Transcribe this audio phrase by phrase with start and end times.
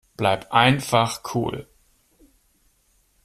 [0.17, 1.67] Bleib einfach cool.